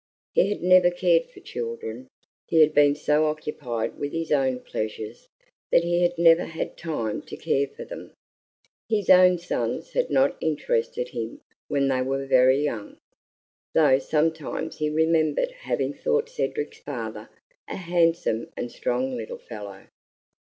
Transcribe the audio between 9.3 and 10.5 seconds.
sons had not